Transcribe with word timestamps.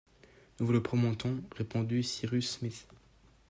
Nous 0.59 0.65
vous 0.65 0.73
le 0.73 0.81
promettons,» 0.81 1.43
répondit 1.57 2.01
Cyrus 2.03 2.49
Smith. 2.57 2.87